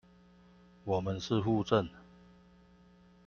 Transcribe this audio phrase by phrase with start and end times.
[0.83, 1.87] 我們是戶政